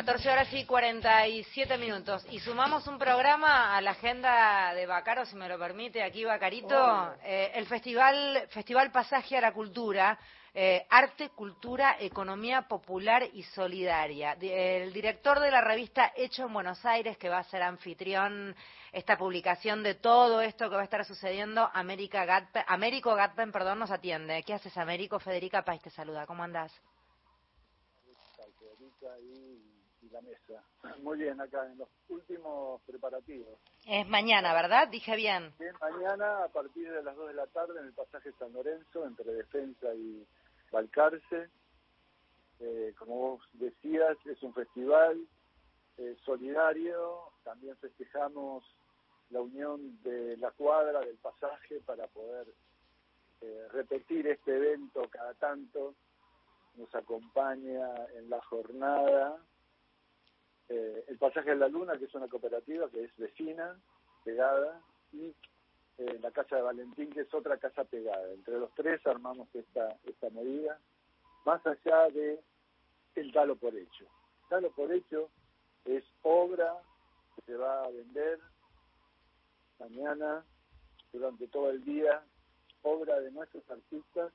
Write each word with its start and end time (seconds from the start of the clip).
14 0.00 0.30
horas 0.30 0.48
y 0.54 0.64
47 0.64 1.76
minutos. 1.76 2.26
Y 2.30 2.40
sumamos 2.40 2.86
un 2.86 2.98
programa 2.98 3.76
a 3.76 3.82
la 3.82 3.90
agenda 3.90 4.72
de 4.72 4.86
Bacaro, 4.86 5.26
si 5.26 5.36
me 5.36 5.46
lo 5.46 5.58
permite, 5.58 6.02
aquí 6.02 6.24
Bacarito, 6.24 7.16
eh, 7.22 7.52
el 7.54 7.66
Festival, 7.66 8.48
Festival 8.48 8.90
Pasaje 8.92 9.36
a 9.36 9.42
la 9.42 9.52
Cultura, 9.52 10.18
eh, 10.54 10.86
Arte, 10.88 11.28
Cultura, 11.28 11.96
Economía 12.00 12.62
Popular 12.62 13.28
y 13.34 13.42
Solidaria. 13.42 14.38
El 14.40 14.90
director 14.94 15.38
de 15.38 15.50
la 15.50 15.60
revista 15.60 16.14
Hecho 16.16 16.46
en 16.46 16.54
Buenos 16.54 16.82
Aires, 16.86 17.18
que 17.18 17.28
va 17.28 17.40
a 17.40 17.44
ser 17.44 17.62
anfitrión 17.62 18.56
esta 18.92 19.18
publicación 19.18 19.82
de 19.82 19.96
todo 19.96 20.40
esto 20.40 20.70
que 20.70 20.76
va 20.76 20.80
a 20.80 20.84
estar 20.84 21.04
sucediendo, 21.04 21.68
América 21.74 22.24
Gatpen, 22.24 22.64
Américo 22.68 23.14
Gatpen, 23.14 23.52
perdón, 23.52 23.80
nos 23.80 23.90
atiende. 23.90 24.42
¿Qué 24.44 24.54
haces, 24.54 24.74
Américo? 24.78 25.20
Federica 25.20 25.60
País 25.60 25.82
te 25.82 25.90
saluda. 25.90 26.24
¿Cómo 26.24 26.42
andás? 26.42 26.72
La 30.10 30.20
mesa. 30.22 30.64
Muy 31.02 31.18
bien, 31.18 31.40
acá 31.40 31.66
en 31.66 31.78
los 31.78 31.88
últimos 32.08 32.80
preparativos. 32.82 33.58
Es 33.86 34.06
mañana, 34.08 34.52
¿verdad? 34.54 34.88
Dije 34.88 35.16
bien. 35.16 35.52
Bien, 35.58 35.74
mañana 35.80 36.44
a 36.44 36.48
partir 36.48 36.90
de 36.90 37.02
las 37.02 37.16
2 37.16 37.28
de 37.28 37.34
la 37.34 37.46
tarde 37.46 37.80
en 37.80 37.86
el 37.86 37.92
pasaje 37.92 38.32
San 38.38 38.52
Lorenzo, 38.52 39.06
entre 39.06 39.32
Defensa 39.32 39.94
y 39.94 40.26
Balcarce. 40.70 41.48
Eh, 42.60 42.94
como 42.98 43.16
vos 43.16 43.42
decías, 43.54 44.16
es 44.26 44.42
un 44.42 44.52
festival 44.52 45.18
eh, 45.98 46.16
solidario. 46.24 47.32
También 47.44 47.76
festejamos 47.78 48.64
la 49.30 49.40
unión 49.40 50.02
de 50.02 50.36
la 50.36 50.50
cuadra 50.50 51.00
del 51.00 51.16
pasaje 51.16 51.80
para 51.86 52.06
poder 52.08 52.46
eh, 53.40 53.68
repetir 53.72 54.26
este 54.26 54.56
evento 54.56 55.08
cada 55.10 55.34
tanto. 55.34 55.94
Nos 56.80 56.94
acompaña 56.94 57.90
en 58.16 58.30
la 58.30 58.40
jornada 58.40 59.36
eh, 60.70 61.04
el 61.08 61.18
Pasaje 61.18 61.50
de 61.50 61.56
la 61.56 61.68
Luna, 61.68 61.98
que 61.98 62.06
es 62.06 62.14
una 62.14 62.26
cooperativa 62.26 62.88
que 62.88 63.04
es 63.04 63.14
vecina, 63.18 63.78
pegada, 64.24 64.80
y 65.12 65.34
eh, 65.98 66.18
la 66.22 66.30
Casa 66.30 66.56
de 66.56 66.62
Valentín, 66.62 67.10
que 67.10 67.20
es 67.20 67.34
otra 67.34 67.58
casa 67.58 67.84
pegada. 67.84 68.32
Entre 68.32 68.58
los 68.58 68.72
tres 68.74 69.06
armamos 69.06 69.54
esta, 69.54 69.94
esta 70.04 70.30
medida, 70.30 70.78
más 71.44 71.60
allá 71.66 72.08
de 72.08 72.40
el 73.14 73.30
talo 73.30 73.56
por 73.56 73.76
hecho. 73.76 74.06
Talo 74.48 74.70
por 74.70 74.90
hecho 74.90 75.28
es 75.84 76.04
obra 76.22 76.78
que 77.36 77.42
se 77.42 77.56
va 77.56 77.84
a 77.84 77.90
vender 77.90 78.40
mañana, 79.78 80.46
durante 81.12 81.46
todo 81.48 81.68
el 81.70 81.84
día, 81.84 82.22
obra 82.82 83.20
de 83.20 83.32
nuestros 83.32 83.70
artistas 83.70 84.32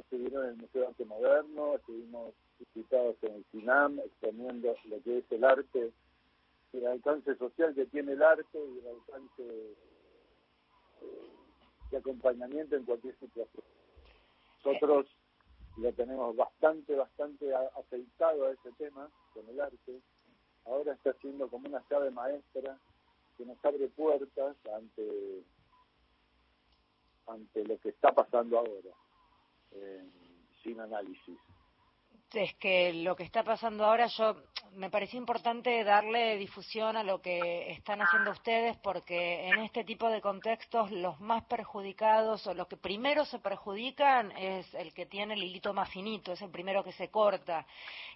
estuvieron 0.00 0.44
en 0.44 0.50
el 0.50 0.56
Museo 0.56 0.88
Arte 0.88 1.04
Moderno, 1.04 1.74
estuvimos 1.76 2.34
visitados 2.58 3.16
en 3.22 3.34
el 3.34 3.44
SINAM, 3.52 3.98
exponiendo 4.00 4.74
lo 4.84 5.02
que 5.02 5.18
es 5.18 5.32
el 5.32 5.44
arte, 5.44 5.92
el 6.72 6.86
alcance 6.86 7.36
social 7.36 7.74
que 7.74 7.86
tiene 7.86 8.12
el 8.12 8.22
arte 8.22 8.58
y 8.58 8.78
el 8.78 8.88
alcance 8.88 9.76
eh, 11.02 11.30
de 11.90 11.96
acompañamiento 11.96 12.76
en 12.76 12.84
cualquier 12.84 13.18
situación. 13.18 13.64
Nosotros 14.64 15.06
lo 15.76 15.92
tenemos 15.92 16.36
bastante, 16.36 16.94
bastante 16.94 17.54
aceitado 17.54 18.46
a 18.46 18.50
ese 18.50 18.72
tema 18.72 19.08
con 19.32 19.48
el 19.48 19.60
arte. 19.60 20.00
Ahora 20.64 20.92
está 20.92 21.12
siendo 21.20 21.48
como 21.48 21.68
una 21.68 21.82
llave 21.88 22.10
maestra 22.10 22.78
que 23.36 23.46
nos 23.46 23.64
abre 23.64 23.88
puertas 23.88 24.56
ante, 24.74 25.44
ante 27.26 27.64
lo 27.64 27.78
que 27.78 27.90
está 27.90 28.12
pasando 28.12 28.58
ahora, 28.58 28.90
sin 30.62 30.80
análisis 30.80 31.38
es 32.34 32.54
que 32.56 32.92
lo 32.92 33.16
que 33.16 33.22
está 33.22 33.42
pasando 33.42 33.84
ahora, 33.84 34.06
yo 34.06 34.36
me 34.72 34.90
pareció 34.90 35.18
importante 35.18 35.82
darle 35.82 36.36
difusión 36.36 36.96
a 36.96 37.02
lo 37.02 37.22
que 37.22 37.70
están 37.72 38.02
haciendo 38.02 38.32
ustedes, 38.32 38.76
porque 38.78 39.48
en 39.48 39.60
este 39.60 39.82
tipo 39.82 40.10
de 40.10 40.20
contextos 40.20 40.90
los 40.90 41.18
más 41.20 41.44
perjudicados 41.44 42.46
o 42.46 42.54
los 42.54 42.68
que 42.68 42.76
primero 42.76 43.24
se 43.24 43.38
perjudican 43.38 44.30
es 44.32 44.72
el 44.74 44.92
que 44.92 45.06
tiene 45.06 45.34
el 45.34 45.42
hilito 45.42 45.72
más 45.72 45.90
finito, 45.90 46.32
es 46.32 46.42
el 46.42 46.50
primero 46.50 46.84
que 46.84 46.92
se 46.92 47.08
corta. 47.08 47.66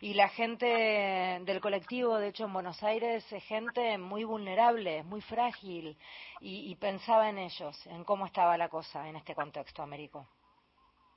Y 0.00 0.14
la 0.14 0.28
gente 0.28 0.66
del 0.66 1.60
colectivo, 1.60 2.18
de 2.18 2.28
hecho 2.28 2.44
en 2.44 2.52
Buenos 2.52 2.82
Aires, 2.82 3.24
es 3.32 3.42
gente 3.44 3.96
muy 3.96 4.24
vulnerable, 4.24 5.02
muy 5.04 5.22
frágil, 5.22 5.96
y, 6.40 6.70
y 6.70 6.74
pensaba 6.76 7.30
en 7.30 7.38
ellos, 7.38 7.86
en 7.86 8.04
cómo 8.04 8.26
estaba 8.26 8.58
la 8.58 8.68
cosa 8.68 9.08
en 9.08 9.16
este 9.16 9.34
contexto, 9.34 9.82
Américo. 9.82 10.26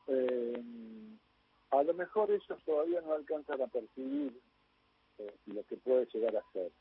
Eh 0.08 0.64
a 1.72 1.84
lo 1.84 1.94
mejor 1.94 2.32
ellos 2.32 2.64
todavía 2.66 3.02
no 3.02 3.14
alcanzan 3.14 3.62
a 3.62 3.68
percibir 3.68 4.40
eh, 5.18 5.36
lo 5.48 5.64
que 5.66 5.78
puede 5.78 6.06
llegar 6.14 6.36
a 6.38 6.52
ser. 6.54 6.72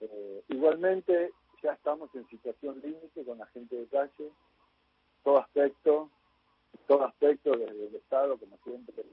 Eh, 0.00 0.44
igualmente, 0.48 1.32
ya 1.62 1.72
estamos 1.72 2.14
en 2.14 2.28
situación 2.28 2.80
límite 2.80 3.24
con 3.24 3.38
la 3.38 3.46
gente 3.46 3.74
de 3.74 3.86
calle, 3.86 4.30
todo 5.24 5.38
aspecto, 5.38 6.10
todo 6.86 7.04
aspecto 7.04 7.56
desde 7.56 7.86
el 7.88 7.94
Estado, 7.96 8.38
como 8.38 8.56
siempre, 8.58 9.04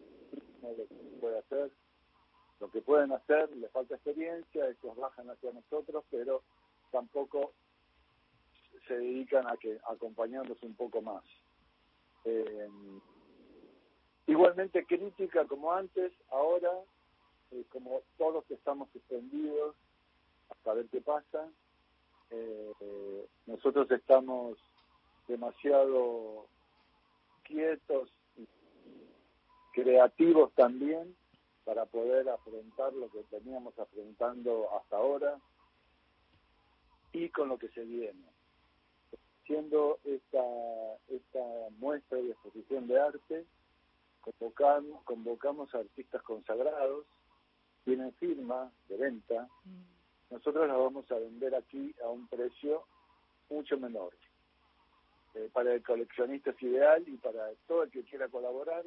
lo 0.62 0.76
que 0.76 0.84
puede 1.20 1.40
hacer. 1.40 1.72
Lo 2.60 2.70
que 2.72 2.82
pueden 2.82 3.12
hacer, 3.12 3.54
les 3.58 3.70
falta 3.72 3.96
experiencia, 3.96 4.68
ellos 4.68 4.96
bajan 4.96 5.30
hacia 5.30 5.52
nosotros, 5.52 6.06
pero 6.10 6.42
tampoco 6.90 7.52
se 8.88 8.98
dedican 8.98 9.46
a 9.48 9.58
que 9.58 9.78
acompañándonos 9.90 10.62
un 10.64 10.74
poco 10.76 11.02
más. 11.02 11.24
Eh, 12.26 12.70
Igualmente 14.28 14.86
crítica 14.86 15.46
como 15.46 15.72
antes, 15.72 16.12
ahora, 16.32 16.72
eh, 17.52 17.64
como 17.72 18.02
todos 18.18 18.50
estamos 18.50 18.90
suspendidos, 18.92 19.76
a 20.66 20.74
ver 20.74 20.88
qué 20.90 21.00
pasa. 21.00 21.48
Eh, 22.32 23.28
nosotros 23.46 23.90
estamos 23.92 24.58
demasiado 25.28 26.48
quietos 27.44 28.10
y 28.36 28.48
creativos 29.74 30.52
también 30.54 31.16
para 31.64 31.86
poder 31.86 32.28
afrontar 32.30 32.94
lo 32.94 33.10
que 33.12 33.24
veníamos 33.32 33.78
afrontando 33.78 34.70
hasta 34.76 34.98
ahora 34.98 35.40
y 37.12 37.30
con 37.30 37.50
lo 37.50 37.60
que 37.60 37.70
se 37.70 37.84
viene. 37.84 38.35
Siendo 39.46 40.00
esta, 40.04 40.44
esta 41.08 41.40
muestra 41.78 42.20
y 42.20 42.32
exposición 42.32 42.88
de 42.88 43.00
arte, 43.00 43.46
convocamos, 44.22 45.04
convocamos 45.04 45.74
a 45.76 45.80
artistas 45.80 46.22
consagrados, 46.24 47.06
tienen 47.84 48.12
firma 48.14 48.72
de 48.90 48.98
venta, 48.98 49.48
mm. 49.66 50.34
nosotros 50.34 50.68
las 50.68 50.78
vamos 50.78 51.10
a 51.12 51.16
vender 51.16 51.54
aquí 51.54 51.94
a 52.04 52.10
un 52.10 52.28
precio 52.28 52.86
mucho 53.50 53.78
menor. 53.78 54.14
Eh, 55.36 55.50
para 55.54 55.74
el 55.74 55.84
coleccionista 55.84 56.52
es 56.52 56.64
ideal 56.64 57.04
y 57.08 57.18
para 57.18 57.52
todo 57.68 57.84
el 57.84 57.92
que 57.92 58.04
quiera 58.04 58.30
colaborar 58.30 58.84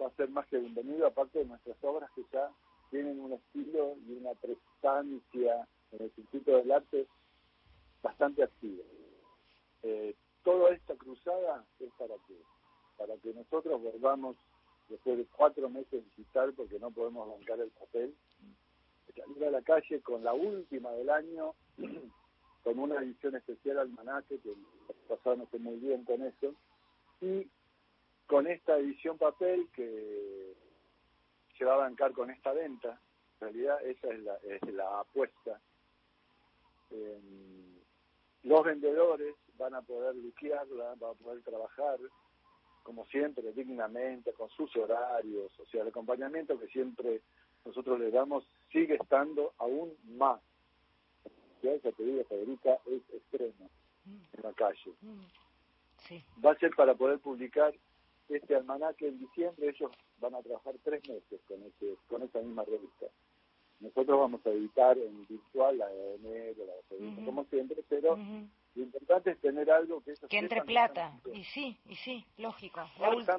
va 0.00 0.06
a 0.06 0.16
ser 0.16 0.30
más 0.30 0.46
que 0.46 0.58
bienvenido, 0.58 1.06
aparte 1.06 1.40
de 1.40 1.44
nuestras 1.44 1.76
obras 1.82 2.10
que 2.14 2.22
ya 2.32 2.50
tienen 2.90 3.20
un 3.20 3.32
estilo 3.32 3.96
y 4.06 4.12
una 4.12 4.32
prestancia 4.34 5.68
en 5.92 6.02
el 6.02 6.10
circuito 6.12 6.56
del 6.56 6.72
arte 6.72 7.06
bastante 8.02 8.42
activa. 8.42 8.84
Eh, 9.82 10.14
toda 10.44 10.70
esta 10.70 10.94
cruzada 10.94 11.64
es 11.78 11.90
para 11.98 12.14
que 12.26 12.34
para 12.96 13.16
que 13.16 13.32
nosotros 13.32 13.80
volvamos 13.80 14.36
después 14.90 15.16
de 15.16 15.24
cuatro 15.24 15.70
meses 15.70 16.04
visitar 16.04 16.52
porque 16.52 16.78
no 16.78 16.90
podemos 16.90 17.30
bancar 17.30 17.58
el 17.60 17.70
papel, 17.70 18.14
salir 19.16 19.44
a 19.44 19.50
la 19.50 19.62
calle 19.62 20.00
con 20.00 20.22
la 20.22 20.34
última 20.34 20.90
del 20.92 21.08
año, 21.08 21.54
con 22.62 22.78
una 22.78 22.96
edición 22.96 23.36
especial 23.36 23.78
al 23.78 23.88
Manaque, 23.88 24.38
que 24.40 24.54
no 25.24 25.46
fue 25.46 25.58
muy 25.58 25.76
bien 25.76 26.04
con 26.04 26.22
eso, 26.22 26.54
y 27.22 27.48
con 28.26 28.46
esta 28.46 28.76
edición 28.78 29.16
papel 29.16 29.68
que 29.74 30.54
se 31.56 31.64
va 31.64 31.74
a 31.74 31.78
bancar 31.88 32.12
con 32.12 32.30
esta 32.30 32.52
venta. 32.52 33.00
En 33.34 33.40
realidad 33.40 33.84
esa 33.84 34.08
es 34.08 34.20
la, 34.20 34.36
es 34.36 34.72
la 34.72 35.00
apuesta. 35.00 35.60
Los 38.42 38.64
vendedores 38.64 39.34
van 39.58 39.74
a 39.74 39.82
poder 39.82 40.14
liquearla, 40.16 40.94
van 40.98 41.10
a 41.10 41.14
poder 41.14 41.42
trabajar, 41.42 41.98
como 42.82 43.04
siempre, 43.06 43.52
dignamente, 43.52 44.32
con 44.32 44.48
sus 44.50 44.74
horarios, 44.76 45.52
o 45.58 45.66
sea, 45.66 45.82
el 45.82 45.88
acompañamiento 45.88 46.58
que 46.58 46.68
siempre 46.68 47.20
nosotros 47.64 48.00
le 48.00 48.10
damos 48.10 48.44
sigue 48.72 48.94
estando 48.94 49.52
aún 49.58 49.92
más. 50.04 50.40
Ya 51.62 51.78
te 51.78 52.02
digo, 52.02 52.24
Federica, 52.24 52.78
es 52.86 53.02
extremo 53.14 53.68
mm. 54.06 54.36
en 54.36 54.42
la 54.42 54.52
calle. 54.54 54.92
Mm. 55.02 56.44
Va 56.44 56.52
a 56.52 56.58
ser 56.58 56.70
para 56.74 56.94
poder 56.94 57.18
publicar 57.18 57.74
este 58.30 58.54
almanaque 58.54 59.08
en 59.08 59.18
diciembre, 59.18 59.68
ellos 59.68 59.90
van 60.20 60.34
a 60.34 60.42
trabajar 60.42 60.74
tres 60.82 61.06
meses 61.08 61.40
con, 61.46 61.62
ese, 61.62 61.96
con 62.08 62.22
esa 62.22 62.38
misma 62.40 62.64
revista. 62.64 63.06
Nosotros 63.80 64.18
vamos 64.18 64.44
a 64.46 64.50
editar 64.50 64.96
en 64.98 65.26
virtual 65.26 65.78
la 65.78 65.88
de 65.88 66.14
enero, 66.16 66.64
la 66.66 66.96
de 66.96 67.24
como 67.24 67.44
siempre, 67.44 67.82
pero 67.88 68.16
lo 68.16 68.82
importante 68.82 69.30
es 69.30 69.40
tener 69.40 69.70
algo 69.70 70.02
que... 70.02 70.14
que 70.28 70.38
entre 70.38 70.62
plata, 70.62 71.18
y 71.32 71.44
sí, 71.44 71.78
y 71.86 71.96
sí, 71.96 72.24
lógico. 72.36 72.80
Ahora, 72.98 73.38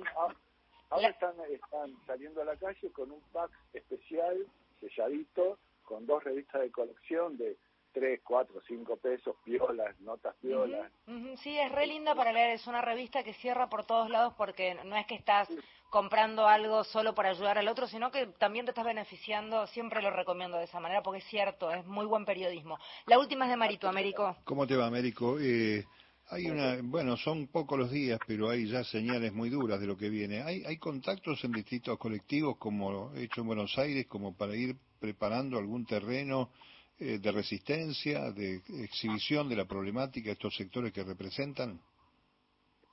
Ahora 0.91 1.07
están, 1.07 1.35
están 1.49 1.95
saliendo 2.05 2.41
a 2.41 2.45
la 2.45 2.57
calle 2.57 2.91
con 2.91 3.11
un 3.11 3.21
pack 3.31 3.49
especial, 3.73 4.45
selladito, 4.81 5.57
con 5.83 6.05
dos 6.05 6.21
revistas 6.23 6.61
de 6.61 6.71
colección 6.71 7.37
de 7.37 7.57
3, 7.93 8.19
4, 8.23 8.61
5 8.67 8.97
pesos, 8.97 9.35
piolas, 9.43 9.97
notas 10.01 10.35
piolas. 10.41 10.91
Sí, 11.37 11.57
es 11.57 11.71
re 11.71 11.87
linda 11.87 12.13
para 12.13 12.33
leer, 12.33 12.51
es 12.51 12.67
una 12.67 12.81
revista 12.81 13.23
que 13.23 13.33
cierra 13.33 13.69
por 13.69 13.85
todos 13.85 14.09
lados 14.09 14.33
porque 14.37 14.75
no 14.85 14.97
es 14.97 15.05
que 15.07 15.15
estás 15.15 15.49
comprando 15.91 16.47
algo 16.47 16.85
solo 16.85 17.13
para 17.13 17.29
ayudar 17.29 17.57
al 17.57 17.67
otro, 17.67 17.85
sino 17.85 18.09
que 18.11 18.25
también 18.39 18.65
te 18.65 18.71
estás 18.71 18.85
beneficiando, 18.85 19.67
siempre 19.67 20.01
lo 20.01 20.09
recomiendo 20.09 20.57
de 20.57 20.63
esa 20.63 20.79
manera 20.79 21.03
porque 21.03 21.19
es 21.19 21.25
cierto, 21.25 21.69
es 21.69 21.85
muy 21.85 22.05
buen 22.05 22.23
periodismo. 22.23 22.79
La 23.07 23.19
última 23.19 23.45
es 23.45 23.51
de 23.51 23.57
Marito, 23.57 23.89
Américo. 23.89 24.37
¿Cómo 24.45 24.65
te 24.65 24.77
va, 24.77 24.87
Américo? 24.87 25.37
Eh, 25.37 25.85
hay 26.29 26.49
una, 26.49 26.77
bueno, 26.81 27.17
son 27.17 27.47
pocos 27.47 27.77
los 27.77 27.91
días, 27.91 28.17
pero 28.25 28.49
hay 28.49 28.69
ya 28.69 28.85
señales 28.85 29.33
muy 29.33 29.49
duras 29.49 29.81
de 29.81 29.87
lo 29.87 29.97
que 29.97 30.09
viene. 30.09 30.41
¿Hay, 30.41 30.63
hay 30.63 30.77
contactos 30.77 31.43
en 31.43 31.51
distintos 31.51 31.97
colectivos, 31.97 32.55
como 32.57 33.13
hecho 33.15 33.41
en 33.41 33.47
Buenos 33.47 33.77
Aires, 33.77 34.07
como 34.07 34.33
para 34.33 34.55
ir 34.55 34.77
preparando 34.97 35.57
algún 35.57 35.85
terreno 35.85 36.51
eh, 36.99 37.19
de 37.19 37.31
resistencia, 37.33 38.31
de 38.31 38.61
exhibición 38.81 39.49
de 39.49 39.57
la 39.57 39.65
problemática 39.65 40.27
de 40.27 40.33
estos 40.33 40.55
sectores 40.55 40.93
que 40.93 41.03
representan? 41.03 41.81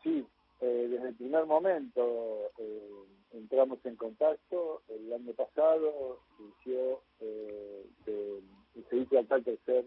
Sí, 0.02 0.26
eh, 0.60 0.88
desde 0.90 1.08
el 1.08 1.14
primer 1.14 1.46
momento 1.46 2.50
eh, 2.58 2.90
entramos 3.32 3.78
en 3.84 3.96
contacto. 3.96 4.82
El 4.88 5.12
año 5.12 5.32
pasado 5.34 6.20
inició, 6.38 7.00
se 8.88 8.96
hizo 8.96 9.18
al 9.18 9.44
tercer 9.44 9.84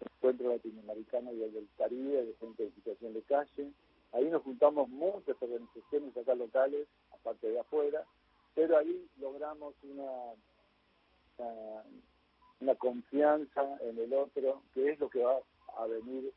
encuentro 0.00 0.50
latinoamericano 0.50 1.32
y 1.32 1.42
el 1.42 1.52
del 1.52 1.68
Caribe 1.76 2.24
de 2.24 2.34
gente 2.34 2.64
en 2.64 2.74
situación 2.74 3.14
de 3.14 3.22
calle. 3.22 3.72
Ahí 4.12 4.30
nos 4.30 4.42
juntamos 4.42 4.88
muchas 4.88 5.36
organizaciones 5.40 6.16
acá 6.16 6.34
locales, 6.34 6.86
aparte 7.12 7.50
de 7.50 7.60
afuera, 7.60 8.04
pero 8.54 8.78
ahí 8.78 9.06
logramos 9.18 9.74
una 9.82 10.34
una 12.60 12.74
confianza 12.74 13.78
en 13.82 13.98
el 13.98 14.12
otro, 14.12 14.62
que 14.74 14.90
es 14.90 14.98
lo 14.98 15.08
que 15.08 15.22
va 15.22 15.38
a 15.76 15.86
venir 15.86 16.32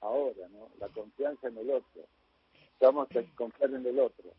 ahora, 0.00 0.48
¿no? 0.48 0.70
La 0.78 0.88
confianza 0.88 1.48
en 1.48 1.58
el 1.58 1.70
otro. 1.70 2.02
Vamos 2.80 3.08
a 3.10 3.36
confiar 3.36 3.70
en 3.70 3.86
el 3.86 3.98
otro. 3.98 4.30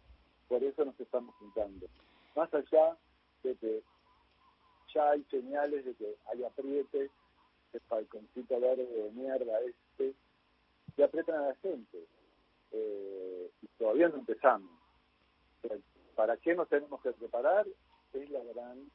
Por 0.47 0.63
eso 0.63 0.85
nos 0.85 0.99
estamos 0.99 1.35
juntando. 1.35 1.87
Más 2.35 2.53
allá 2.53 2.95
de 3.43 3.55
que 3.55 3.83
ya 4.93 5.09
hay 5.11 5.23
señales 5.29 5.85
de 5.85 5.95
que 5.95 6.15
hay 6.27 6.43
apriete, 6.43 7.09
el 7.73 7.81
falconcito 7.81 8.59
verde 8.59 8.85
de 8.85 9.11
mierda 9.11 9.59
este, 9.61 10.13
que 10.95 11.03
aprietan 11.03 11.35
a 11.35 11.47
la 11.49 11.55
gente. 11.55 12.05
Eh, 12.71 13.51
y 13.61 13.67
todavía 13.77 14.09
no 14.09 14.17
empezamos. 14.17 14.71
¿Para 16.15 16.37
qué 16.37 16.55
nos 16.55 16.67
tenemos 16.69 17.01
que 17.01 17.11
preparar? 17.11 17.67
Es 18.13 18.29
la 18.29 18.43
gran 18.43 18.89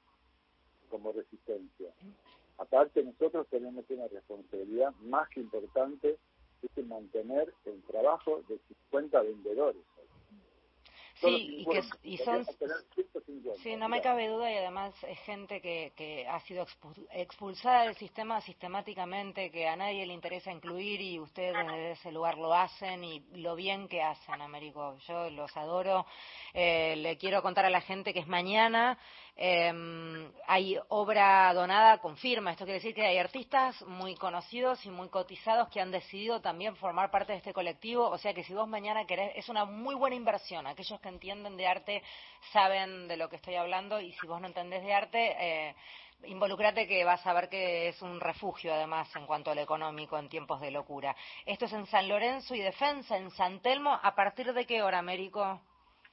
como 0.90 1.12
resistencia. 1.12 1.88
Aparte, 2.58 3.02
nosotros 3.02 3.46
tenemos 3.48 3.84
una 3.88 4.08
responsabilidad 4.08 4.92
más 5.00 5.28
que 5.30 5.40
importante, 5.40 6.18
es 6.62 6.86
mantener 6.86 7.52
el 7.64 7.82
trabajo 7.82 8.42
de 8.48 8.58
50 8.90 9.20
vendedores. 9.22 9.82
Sí, 11.22 11.56
y, 11.58 11.64
que, 11.66 11.82
y 12.02 12.19
son... 12.19 12.44
Sí, 13.62 13.76
no 13.76 13.88
me 13.88 14.00
cabe 14.00 14.28
duda 14.28 14.50
y 14.50 14.56
además 14.56 14.94
es 15.04 15.19
gente 15.20 15.60
que, 15.60 15.92
que 15.96 16.26
ha 16.26 16.40
sido 16.40 16.66
expulsada 17.12 17.84
del 17.84 17.96
sistema 17.96 18.40
sistemáticamente, 18.40 19.50
que 19.50 19.69
a 19.69 19.76
nadie 19.76 20.04
le 20.06 20.14
interesa 20.14 20.50
incluir 20.50 21.00
y 21.00 21.19
ustedes 21.20 21.54
desde 21.54 21.92
ese 21.92 22.12
lugar 22.12 22.38
lo 22.38 22.52
hacen 22.52 23.04
y 23.04 23.20
lo 23.34 23.54
bien 23.54 23.88
que 23.88 24.02
hacen, 24.02 24.40
Américo. 24.40 24.96
Yo 25.06 25.30
los 25.30 25.56
adoro. 25.56 26.06
Eh, 26.54 26.96
le 26.96 27.16
quiero 27.19 27.42
contar 27.42 27.64
a 27.66 27.70
la 27.70 27.80
gente 27.80 28.12
que 28.12 28.20
es 28.20 28.28
mañana 28.28 28.98
eh, 29.36 30.30
hay 30.46 30.78
obra 30.88 31.52
donada 31.54 31.98
con 31.98 32.16
firma. 32.16 32.52
Esto 32.52 32.64
quiere 32.64 32.78
decir 32.78 32.94
que 32.94 33.06
hay 33.06 33.19
artistas 33.19 33.80
muy 33.86 34.14
conocidos 34.14 34.84
y 34.84 34.90
muy 34.90 35.08
cotizados 35.08 35.69
que 35.69 35.80
han 35.80 35.90
decidido 35.90 36.40
también 36.40 36.76
formar 36.76 37.10
parte 37.10 37.32
de 37.32 37.38
este 37.38 37.52
colectivo. 37.52 38.08
O 38.08 38.19
sea 38.19 38.34
que 38.34 38.44
si 38.44 38.52
vos 38.54 38.69
mañana 38.69 39.06
querés, 39.06 39.32
es 39.36 39.48
una 39.48 39.64
muy 39.64 39.94
buena 39.94 40.16
inversión. 40.16 40.66
Aquellos 40.66 41.00
que 41.00 41.08
entienden 41.12 41.56
de 41.56 41.66
arte 41.66 42.02
saben 42.52 43.08
de 43.08 43.16
lo 43.16 43.28
que 43.28 43.36
estoy 43.36 43.54
hablando 43.54 44.00
y 44.00 44.12
si 44.12 44.26
vos 44.26 44.40
no 44.40 44.46
entendés 44.46 44.82
de 44.82 44.92
arte, 44.92 45.36
eh, 45.38 45.74
involucrate 46.24 46.86
que 46.86 47.04
vas 47.04 47.26
a 47.26 47.32
ver 47.32 47.48
que 47.48 47.88
es 47.88 48.02
un 48.02 48.20
refugio 48.20 48.72
además 48.72 49.14
en 49.16 49.26
cuanto 49.26 49.50
a 49.50 49.54
lo 49.54 49.60
económico 49.60 50.18
en 50.18 50.28
tiempos 50.28 50.60
de 50.60 50.70
locura. 50.70 51.14
Esto 51.46 51.66
es 51.66 51.72
en 51.72 51.86
San 51.86 52.08
Lorenzo 52.08 52.54
y 52.54 52.60
Defensa, 52.60 53.16
en 53.16 53.30
San 53.30 53.60
Telmo. 53.60 53.98
¿A 54.02 54.14
partir 54.14 54.52
de 54.52 54.66
qué 54.66 54.82
hora, 54.82 54.98
Américo? 54.98 55.42
A 55.42 55.60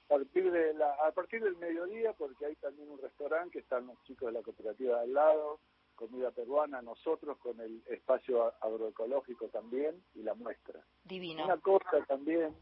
partir, 0.07 0.51
de 0.51 0.73
la, 0.73 0.91
a 1.05 1.11
partir 1.11 1.43
del 1.43 1.55
mediodía, 1.57 2.13
porque 2.13 2.47
hay 2.47 2.55
también 2.55 2.89
un 2.89 2.99
restaurante 2.99 3.51
que 3.51 3.59
están 3.59 3.85
los 3.85 4.01
chicos 4.03 4.27
de 4.27 4.39
la 4.39 4.41
cooperativa 4.41 5.01
al 5.01 5.13
lado, 5.13 5.59
comida 5.93 6.31
peruana, 6.31 6.81
nosotros 6.81 7.37
con 7.37 7.59
el 7.59 7.83
espacio 7.87 8.53
agroecológico 8.61 9.49
también 9.49 10.01
y 10.15 10.23
la 10.23 10.33
muestra. 10.33 10.83
Divino. 11.03 11.43
Una 11.43 11.57
cosa 11.57 12.03
también, 12.07 12.55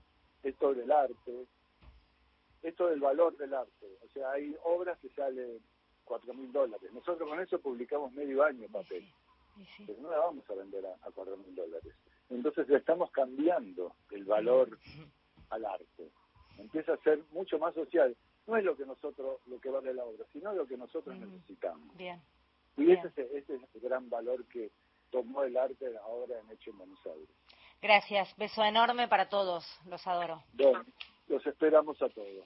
esto 0.43 0.73
del 0.73 0.91
arte, 0.91 1.45
esto 2.77 2.89
del 2.89 2.99
valor 2.99 3.35
del 3.37 3.55
arte. 3.55 3.87
O 4.05 4.09
sea, 4.13 4.31
hay 4.33 4.55
obras 4.63 4.99
que 4.99 5.09
salen 5.09 5.59
cuatro 6.03 6.31
mil 6.35 6.51
dólares. 6.51 6.91
Nosotros 6.93 7.27
con 7.27 7.39
eso 7.39 7.59
publicamos 7.59 8.11
medio 8.11 8.43
año 8.43 8.67
papel. 8.71 9.03
Pero 9.87 9.99
no 9.99 10.11
la 10.11 10.19
vamos 10.19 10.47
a 10.47 10.53
vender 10.53 10.85
a, 10.85 11.09
cuatro 11.11 11.35
mil 11.37 11.55
dólares. 11.55 11.95
Entonces 12.29 12.69
le 12.69 12.77
estamos 12.77 13.09
cambiando 13.09 13.95
el 14.11 14.25
valor 14.25 14.77
al 15.49 15.65
arte. 15.65 16.11
Empieza 16.59 16.93
a 16.93 16.97
ser 16.97 17.23
mucho 17.31 17.57
más 17.57 17.73
social. 17.73 18.15
No 18.45 18.57
es 18.57 18.63
lo 18.63 18.77
que 18.77 18.85
nosotros, 18.85 19.39
lo 19.47 19.59
que 19.59 19.69
vale 19.69 19.91
la 19.95 20.05
obra, 20.05 20.23
sino 20.31 20.53
lo 20.53 20.67
que 20.67 20.77
nosotros 20.77 21.17
necesitamos. 21.17 21.97
Bien. 21.97 22.21
Y 22.77 22.91
Ese, 22.91 23.07
es, 23.07 23.17
ese 23.17 23.55
es 23.55 23.61
el 23.73 23.81
gran 23.81 24.07
valor 24.07 24.45
que 24.45 24.69
tomó 25.09 25.41
el 25.41 25.57
arte 25.57 25.97
ahora 26.03 26.39
en 26.39 26.51
Hecho 26.51 26.69
en 26.69 26.77
Buenos 26.77 27.03
Aires. 27.07 27.29
Gracias. 27.81 28.37
Beso 28.37 28.63
enorme 28.63 29.07
para 29.07 29.29
todos. 29.29 29.65
Los 29.87 30.05
adoro. 30.05 30.43
Los 31.27 31.45
esperamos 31.45 31.99
a 32.01 32.09
todos. 32.09 32.45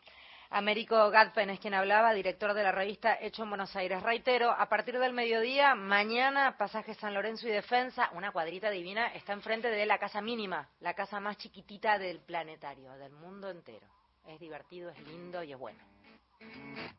Américo 0.54 1.10
Gatpen 1.10 1.50
es 1.50 1.62
quien 1.62 1.74
hablaba, 1.74 2.14
director 2.14 2.54
de 2.54 2.62
la 2.62 2.74
revista 2.74 3.18
Hecho 3.22 3.44
en 3.44 3.50
Buenos 3.50 3.74
Aires. 3.78 4.04
Reitero, 4.04 4.52
a 4.52 4.68
partir 4.68 5.00
del 5.00 5.14
mediodía, 5.14 5.76
mañana, 5.76 6.58
pasaje 6.58 6.94
San 6.96 7.14
Lorenzo 7.14 7.48
y 7.48 7.52
Defensa, 7.52 8.10
una 8.16 8.34
cuadrita 8.34 8.70
divina, 8.70 9.14
está 9.14 9.32
enfrente 9.32 9.70
de 9.70 9.86
la 9.86 9.98
casa 9.98 10.20
mínima, 10.22 10.68
la 10.82 10.94
casa 10.94 11.22
más 11.22 11.38
chiquitita 11.38 11.98
del 11.98 12.20
planetario, 12.20 12.92
del 12.98 13.14
mundo 13.14 13.50
entero. 13.50 13.88
Es 14.28 14.42
divertido, 14.42 14.90
es 14.90 15.00
lindo 15.08 15.42
y 15.42 15.54
es 15.54 15.58
bueno. 15.58 15.80